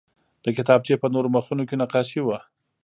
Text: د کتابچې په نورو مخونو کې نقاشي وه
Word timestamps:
د 0.43 0.45
کتابچې 0.57 0.95
په 1.01 1.07
نورو 1.13 1.33
مخونو 1.35 1.63
کې 1.69 1.75
نقاشي 1.81 2.21
وه 2.23 2.37